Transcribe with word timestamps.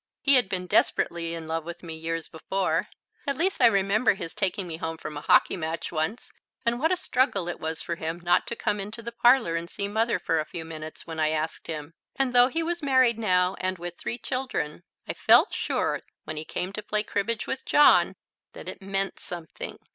He 0.19 0.33
had 0.33 0.49
been 0.49 0.65
desperately 0.65 1.35
in 1.35 1.47
love 1.47 1.63
with 1.63 1.83
me 1.83 1.93
years 1.93 2.27
before 2.27 2.87
at 3.27 3.37
least 3.37 3.61
I 3.61 3.67
remember 3.67 4.15
his 4.15 4.33
taking 4.33 4.65
me 4.67 4.77
home 4.77 4.97
from 4.97 5.15
a 5.15 5.21
hockey 5.21 5.55
match 5.55 5.91
once, 5.91 6.33
and 6.65 6.79
what 6.79 6.91
a 6.91 6.97
struggle 6.97 7.47
it 7.47 7.59
was 7.59 7.83
for 7.83 7.95
him 7.97 8.19
not 8.21 8.47
to 8.47 8.55
come 8.55 8.79
into 8.79 9.03
the 9.03 9.11
parlour 9.11 9.55
and 9.55 9.69
see 9.69 9.87
Mother 9.87 10.17
for 10.17 10.39
a 10.39 10.45
few 10.45 10.65
minutes 10.65 11.05
when 11.05 11.19
I 11.19 11.29
asked 11.29 11.67
him; 11.67 11.93
and, 12.15 12.33
though 12.33 12.47
he 12.47 12.63
was 12.63 12.81
married 12.81 13.19
now 13.19 13.53
and 13.59 13.77
with 13.77 13.99
three 13.99 14.17
children, 14.17 14.81
I 15.07 15.13
felt 15.13 15.53
sure 15.53 16.01
when 16.23 16.35
he 16.35 16.45
came 16.45 16.73
to 16.73 16.81
play 16.81 17.03
cribbage 17.03 17.45
with 17.45 17.63
John 17.63 18.15
that 18.53 18.67
it 18.67 18.81
meant 18.81 19.19
something. 19.19 19.77